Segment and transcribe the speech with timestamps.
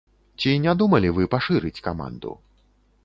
[0.43, 2.31] Ці не думалі вы пашырыць каманду?